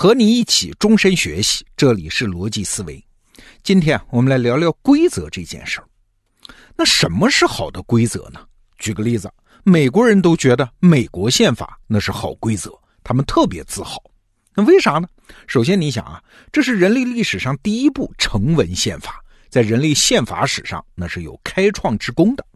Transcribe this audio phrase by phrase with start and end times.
[0.00, 3.04] 和你一起终身学习，这里是逻辑思维。
[3.62, 5.84] 今天我们来聊聊规则这件事儿。
[6.74, 8.40] 那什么是好的规则呢？
[8.78, 9.30] 举个例子，
[9.62, 12.72] 美国人都觉得美国宪法那是好规则，
[13.04, 14.02] 他们特别自豪。
[14.54, 15.06] 那为啥呢？
[15.46, 16.18] 首先，你想啊，
[16.50, 22.46] 这是人类历史上第一部成文宪法，在人类宪法史上那是有开创之功的。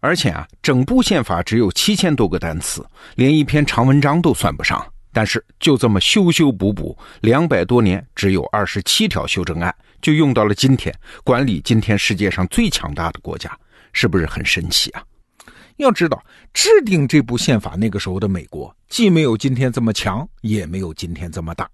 [0.00, 2.84] 而且啊，整部宪法只有七千多个单词，
[3.14, 4.84] 连一篇长文章都算不上。
[5.12, 13.56] 但是就这么修修补补，两百多年只有二十七条修正案，就用到了今天，管理今天世界上最强大的国家，
[13.92, 15.02] 是不是很神奇啊？
[15.76, 21.68] 要知道，制定这部宪法那个时候的美国，既没有今天这么强，也没有今天这么大，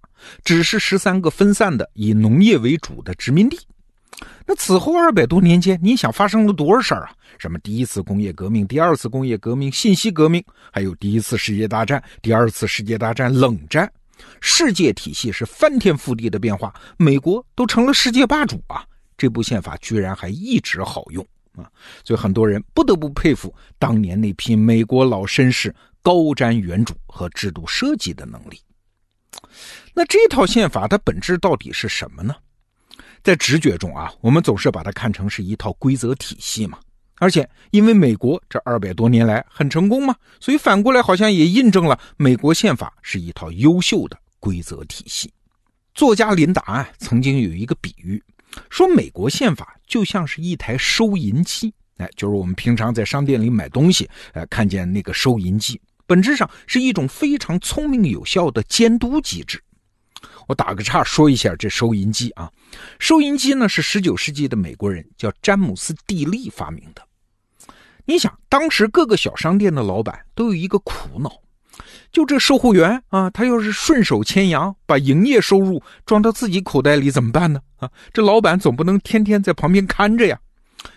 [0.45, 3.59] 只是十三个分散的以农业为主的殖民地。
[4.47, 7.13] 那此后二百多年间，你想发生了多少事儿啊？
[7.39, 10.43] 什么第一次工业革命、第二次工业革命、信息革命，
[10.73, 13.91] 还有第一次世界大战、第二次世界大战、冷战，
[14.41, 18.87] 世界体系是翻天覆地的变化，美国都成了世界霸主啊！
[19.19, 21.69] 这部宪法居然还一直好用啊！
[22.05, 28.61] 所以很多人不得不佩服当年那批美国老绅士高瞻远瞩和制度设计的能力。
[29.93, 32.35] 那这套宪法的本质到底是什么呢？
[33.23, 36.79] 在直觉中啊，我们总是把它看成是一套规则体系嘛。
[37.19, 45.33] 而且，因为美国这二百多年来很成功嘛，所以反过来好像也印证了美国宪法是一套优秀的规则体系。
[45.95, 48.23] 作家林达啊曾经有一个比喻，
[48.69, 59.59] 说美国宪法就像是一台收银机，哎，就是我们平常在商店里买东西，哎，看见那个收银机，本质上是一种非常聪明有效的监督机制。
[60.47, 62.51] 我打个岔说一下这收银机啊，
[62.99, 67.03] 收银机呢是十九世纪的美国人叫詹姆斯·蒂利发明的。
[68.05, 71.31] 你想，当时各个小商店的老板都有一个苦恼，
[72.13, 77.61] 就这售货员啊，他要是顺手牵羊把营业收入装到自己口袋里怎么办呢？
[77.79, 80.39] 啊，这老板总不能天天在旁边看着呀。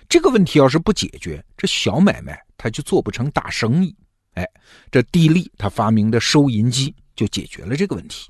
[0.08, 3.96] 这个问题要是不解决，这小买卖他就做不成大生意。
[4.36, 4.48] 哎，
[4.92, 8.30] 这蒂利他发明的收银机就解决了这个问题。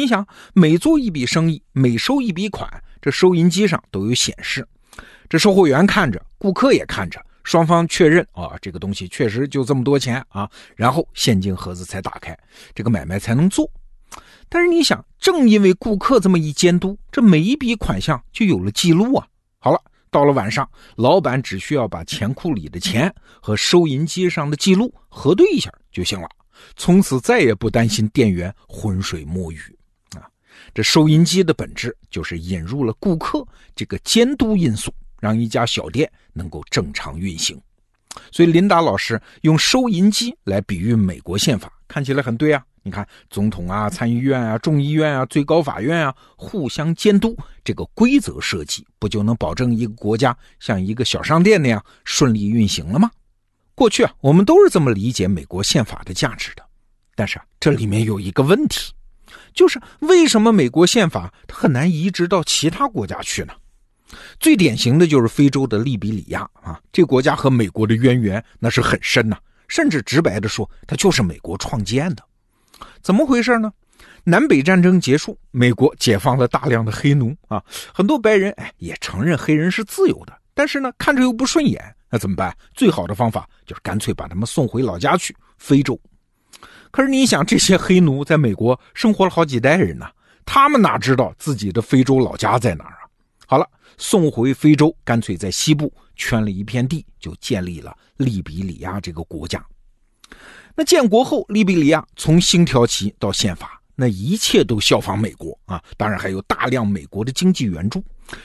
[0.00, 2.66] 你想，每做一笔生意，每收一笔款，
[3.02, 4.66] 这收银机上都有显示，
[5.28, 7.22] 这售货员看着，顾客也看着。
[7.44, 12.34] 双方确认啊，这个东西确实就这么多钱啊，然后现金盒子才打开，
[12.74, 13.70] 这个买卖才能做。
[14.48, 19.26] 但是你想，正因为顾客这么一监督，这每一笔款项就有了记录啊。
[19.58, 19.78] 好了，
[20.10, 20.66] 到了晚上，
[20.96, 26.28] 老板只需要把钱库里的钱和收银机上的记录核对一下就行了，
[26.74, 29.58] 从此再也不担心店员浑水摸鱼。
[30.74, 34.92] 这收银机的本质就是引入了顾客这个监督因素。
[35.20, 37.60] 让一家小店能够正常运行，
[38.32, 42.64] 所以林达老师用收银机来比喻美国宪法，看起来很对啊。
[42.82, 53.10] 你看，总统啊、参议院啊、众议院啊、最高法院啊，互相监督，这个规则设计不就能保证一个国家像一个小商店那样顺利运行了吗？
[53.74, 56.64] 过去啊，我们都是这么理解美国宪法的价值的。
[57.14, 58.90] 但是啊，这里面有一个问题，
[59.52, 63.52] 就是为什么美国宪法它很难移植到其他国家去呢？
[64.40, 72.24] 最典型的就是非洲的利比里亚啊，这国家和美国的渊源那是很深呐，甚至直白的说，它就是美国创建的。
[73.00, 73.72] 怎么回事呢？
[74.24, 77.62] 南北战争结束，美国解放了大量的黑奴啊，
[77.94, 81.80] 很多白人哎也承认黑人是自由的，但是呢看着又不顺眼，
[82.10, 82.54] 那怎么办？
[82.74, 85.98] 最好的方法就是干脆把他们送回老家去，非洲。
[86.90, 90.06] 可是你想，这些黑奴在美国生活了好几代人呢，
[90.44, 93.08] 他们哪知道自己的非洲老家在哪儿啊？
[93.46, 93.68] 好了。
[94.02, 99.62] 送回非洲，干脆在西部圈了一片地，就建立了利比里亚这个国家。
[100.74, 105.82] 那建国后，利比里亚从星条旗到宪法，那一切都效仿美国啊！
[105.98, 108.02] 当然还有大量美国的经济援助，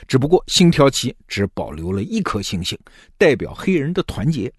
[0.09, 2.77] 只不过星条旗只保留了一颗星星，
[3.17, 4.51] 代表黑人的团结。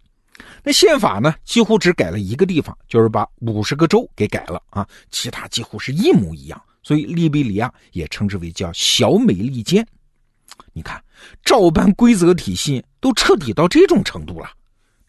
[0.62, 6.62] 那宪法呢，几乎只改了一个地方，就是把五十个州给改了啊，其他几乎是一模一样。
[6.82, 9.86] 所以利比里亚也称之为叫小美利坚。
[10.72, 11.02] 你看，
[11.44, 14.48] 照搬规则体系都彻底到这种程度了，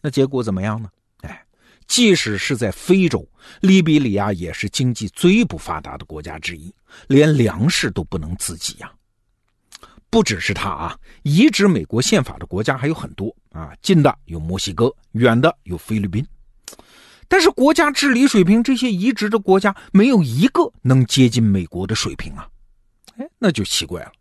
[0.00, 0.88] 那结果怎么样呢？
[1.20, 1.44] 哎，
[1.86, 3.26] 即使是在非洲，
[3.60, 6.74] 利比里亚也是经济最不发达的国家之一，
[7.06, 8.90] 连粮食都不能自给呀。
[10.10, 16.26] 不只是他啊，移植美国宪法的国家还有很多啊，近的有墨西哥，远的有菲律宾。
[17.28, 22.48] 但是国家治理水平，这些移植的国家没有一个能接近美国的水平啊。
[23.18, 24.12] 哎，那就奇怪了。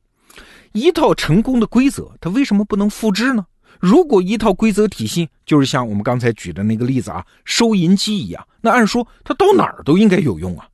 [0.74, 3.46] 一套成功的规则，它为什么不能复制呢？
[3.80, 10.68] 如果一套规则体系就是像我们刚才举的那个例子啊，收银机一样，那按说它到哪儿都应该有用啊。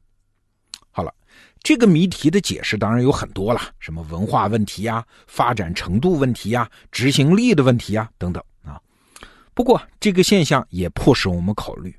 [1.63, 8.77] 这个谜题的解释当然有很多了，什么文化问题呀、发展程度问题呀、执行力的问题呀等等啊。
[9.53, 11.95] 不过这个现象也迫使我们考虑，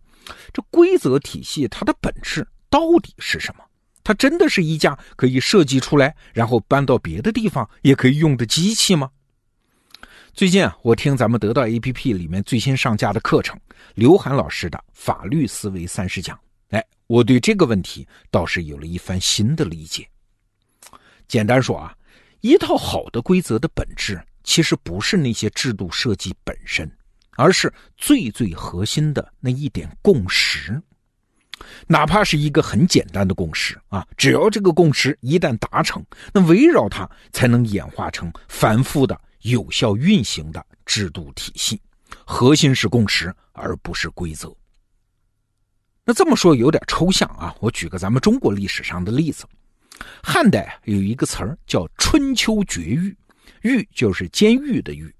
[0.52, 3.64] 这规则体系它的本质到底是什么？
[4.02, 9.08] 它真的是一架可以设计出来，然后搬到别的地方也可以用的机器吗？
[10.34, 13.58] 最近啊，我听咱们得到 APP 里面最新上架的课程，
[13.94, 16.36] 刘涵老师的《法律思维三十讲》。
[17.14, 20.04] 我对这个问题倒是有了一番新的理解。
[21.28, 21.96] 简单说啊，
[22.40, 26.90] 一套好的规则的本质，其实不是那些制度设计本身，
[27.36, 30.82] 而是最最核心的那一点共识。
[31.86, 41.80] 哪怕是一个很简单的共识啊，只要这个共识一旦达成，那围绕它才能演化成繁复的、有效运行的制度体系。
[42.26, 44.52] 核心是共识，而不是规则。
[46.06, 49.46] 那这么说有点抽象啊，我举个咱们中国历史上的例子。
[50.22, 53.16] 汉代有一个词儿叫“春秋绝狱”，
[53.62, 55.10] 狱就是监狱的狱，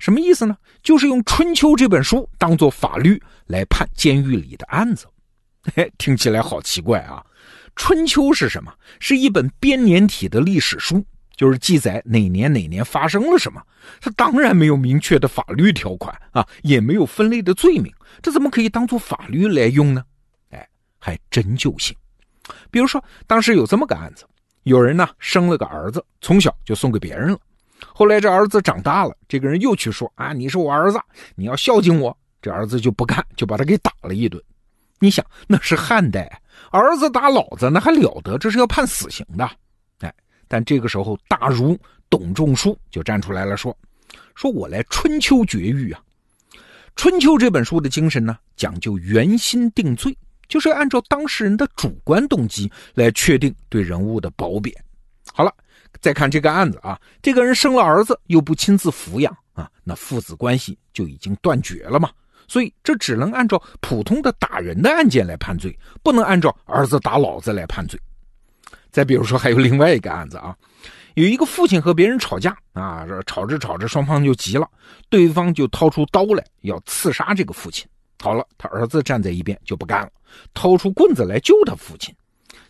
[0.00, 0.56] 什么意思呢？
[0.82, 5.06] 就是用《春秋》这本书当做法律来判监狱里的案子。
[5.74, 7.24] 嘿，听起来好奇怪啊！
[7.76, 8.72] 《春秋》是什么？
[8.98, 11.04] 是一本编年体的历史书，
[11.36, 13.62] 就是记载哪年哪年发生了什么。
[14.00, 17.92] 它当然没有明确的法律条款啊，也没有分类的罪名，
[18.22, 20.02] 这怎么可以当做法律来用呢？
[21.06, 21.96] 还真就行。
[22.68, 24.26] 比如说，当时有这么个案子，
[24.64, 27.38] 有人呢生了个儿子，从小就送给别人了。
[27.94, 30.98] 后来这儿子长大了，这个人又去说啊，你是我儿子，
[31.36, 32.16] 你要孝敬我。
[32.42, 34.42] 这儿子就不干，就把他给打了一顿。
[34.98, 36.42] 你想，那是汉代，
[36.72, 38.36] 儿子打老子那还了得？
[38.36, 39.48] 这是要判死刑的。
[40.00, 40.12] 哎，
[40.48, 41.78] 但这个时候，大儒
[42.10, 43.76] 董仲舒就站出来了，说
[44.34, 46.02] ：“说我来春秋绝狱啊！
[46.96, 50.16] 春秋这本书的精神呢，讲究原心定罪，
[50.48, 54.74] 就是按照当事人的主观动机来确定对人物的褒贬。
[55.32, 55.52] 好了，
[56.00, 62.10] 再看这个案子啊，这个人生了儿子又不亲自抚养啊，那父子关系就已经断绝了嘛。”
[62.48, 68.00] 所以，这只能按照普通的打人的案件来判罪，不能按照儿子打老子来判罪。
[68.92, 70.56] 再比如说，还有另外一个案子啊，
[71.14, 74.70] 有一个父亲和别人吵架啊，吵着吵着，双方就急了，
[75.10, 77.84] 对方就掏出刀来要刺杀这个父亲。
[78.20, 80.10] 好了，他儿子站在一边就不干了，
[80.54, 82.14] 掏出棍子来救他父亲，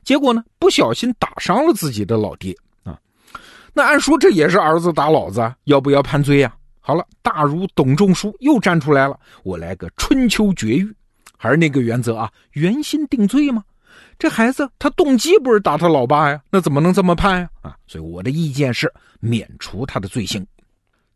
[0.05, 2.99] 结果呢，不小心打伤了自己的老爹啊。
[3.73, 6.55] 那按说这也是儿子打老子，要不要判罪呀？
[6.81, 10.95] 好了，大儒董仲舒又站出来了，我来个春秋绝育，
[11.37, 13.65] 还是那个原则啊，原心定罪吗？
[14.19, 17.51] 这孩子他动机不是打他老爸呀，那怎么能这么判呀？
[17.63, 20.47] 啊，所以我的意见是免除他的罪行。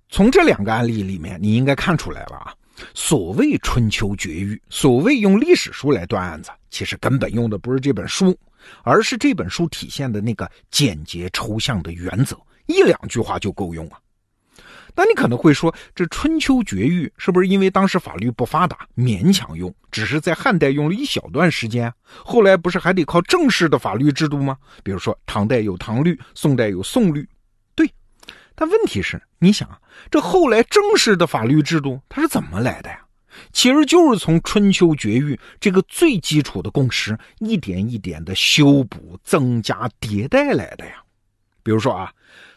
[0.09, 2.53] 从这两个案例里面，你应该看出来了啊，
[2.95, 8.39] 所谓春秋绝育，所谓用历史书来断案子，其实根本用的不是这本书，
[8.83, 12.37] 而是这本书体现的那个简洁抽象的原则，
[12.67, 13.99] 一两句话就够用啊。
[14.97, 19.73] 那你可能会说，这春秋绝育是不是因为当时法律不发达，勉强用？
[19.93, 24.57] 只是在汉代用了一小段时间，后来不是还得靠正式的法律制度吗？
[24.83, 27.27] 比如说唐代有唐律，宋代有宋律。
[28.61, 29.81] 但问题是，你想啊，
[30.11, 33.01] 这后来正式的法律制度它是怎么来的呀？
[33.55, 41.03] 其实就是从春秋绝育这个最基础的共识，一点一点的修补、增加、迭代来的呀。
[41.63, 42.13] 比如说啊，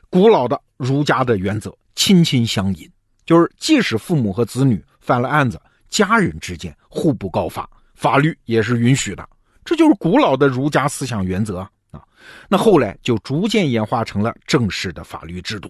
[0.10, 1.74] 古老的儒家的原则。
[1.96, 2.92] 亲亲相隐，
[3.24, 9.30] 就是即使父母和子女犯了案子，家人之间互不告发，法律也是允许的。
[9.64, 11.60] 这就是古老的儒家思想原则
[11.92, 12.02] 啊。
[12.50, 15.70] 那后来就逐渐演化成了正式的法律制度，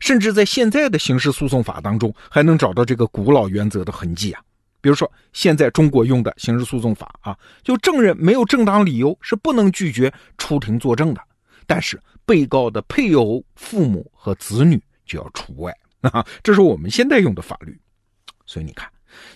[0.00, 4.42] 甚至在现在的刑事诉讼法当中还能找到这个古老原则的痕迹啊。
[4.80, 11.20] 比如说，现在中国用的刑事诉讼法啊，就证人没有正当理由是不能拒绝出庭作证的，
[11.66, 14.82] 但是被告的配偶、父母和子女。
[15.08, 16.22] 就要除外啊！
[16.42, 17.74] 这是我们现在用的法律，
[18.44, 18.86] 所以你看，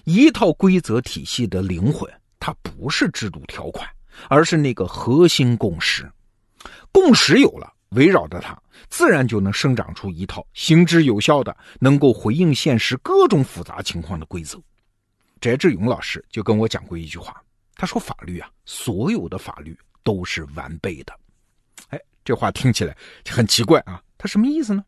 [0.05, 2.07] 一套规则体系的灵魂，
[2.39, 3.89] 它不是制度条款，
[4.29, 6.07] 而是那个核心共识。
[6.93, 14.61] 共识有了，围绕着它，自然就能生长出一套行之有效的、能够回应现实各种复杂情况的规则。
[15.41, 17.43] 翟志勇老师就跟我讲过一句话，
[17.75, 21.13] 他说：“法律啊，所有的法律都是完备的。”
[21.91, 22.97] 哎，这话听起来
[23.29, 24.85] 很奇怪啊，他什么意思呢？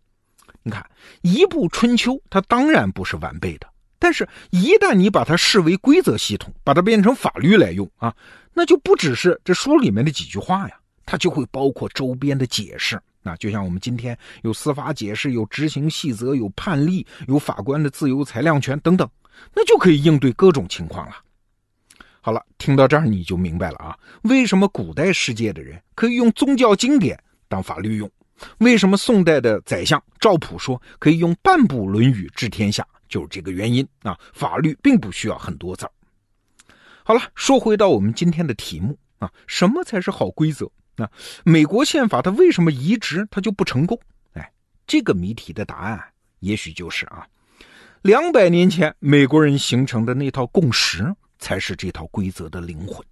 [0.62, 0.88] 你看，
[1.20, 3.68] 一部《春秋》，它当然不是完备的，
[3.98, 8.14] 但是，一旦你把它视为规则系统，把它变成法律来用啊，
[8.54, 13.00] 那就不只是这书里面的几句话呀，它就会包括周边的解释。
[13.22, 19.08] 那就像我们今天有司法解释、有执行细则、有判例、有法官的自由裁量权等等，
[19.54, 21.16] 那就可以应对各种情况了。
[22.20, 27.18] 好了，听到这儿你就明白了啊，为什么古代世界的人可以用宗教经典
[27.48, 28.10] 当法律用？
[28.58, 32.86] 为什么宋代的宰相赵普说可以用半部《论语》治天下？
[33.08, 34.18] 就是这个原因啊。
[34.32, 35.92] 法律并不需要很多字儿。
[37.04, 40.70] 好了，说回到我们今天的题目啊，什么才是好规则？
[40.96, 41.10] 那
[41.44, 43.98] 美国宪法它为什么移植它就不成功？
[44.34, 44.52] 哎，
[44.86, 46.02] 这个谜题的答案
[46.40, 47.26] 也许就是啊，
[48.02, 51.14] 两百年前美国人形成的那套共识。
[51.40, 53.04] 才是这套规则的灵魂，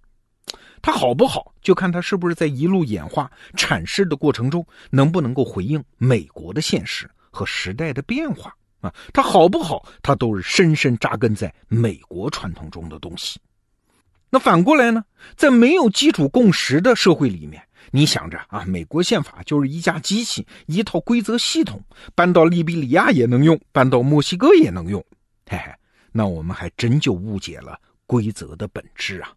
[0.81, 8.91] 它好不好，就看它是不是在一路演化阐释的过程中，能不能够回应美国的现实和时代的变化啊？
[9.13, 13.39] 它好不好，它都是深深扎根在美国传统中的东西。
[14.31, 15.03] 那反过来呢，
[15.35, 17.61] 在没有基础共识的社会里面，
[17.95, 21.79] 你想着啊，美国宪法就是一架机器，一套规则系统，
[22.15, 24.99] 搬到利比里亚也能用，搬到墨西哥也能用，
[25.45, 25.71] 嘿嘿，
[26.11, 27.79] 那我们还真就误解了。
[28.07, 29.31] 规则的本质啊！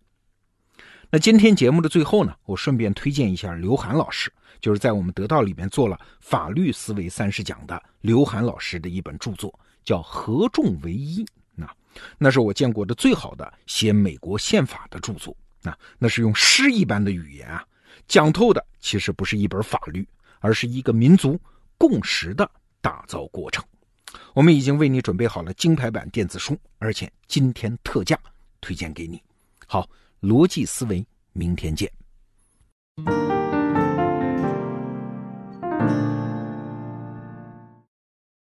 [1.08, 11.22] 那今天节目的最后呢，我顺便推荐一下刘涵老师，就是在我们得到里面做了法律思维三十讲的刘涵老师的一本著作，叫《合众为一》。
[11.54, 11.70] 那
[12.18, 15.34] 那是我见过的最好的写美国宪法的著作。
[15.62, 17.64] 那那是用诗一般的语言啊，
[18.08, 20.06] 讲透的其实不是一本法律，
[20.40, 21.38] 而是一个民族
[21.76, 23.64] 共识的打造过程。
[24.32, 28.18] 我们已经为你准备好了金牌版电子书，而且今天特价。
[28.58, 29.22] 推荐给你，
[29.68, 29.88] 好，
[30.20, 31.92] 逻辑思维，明天见。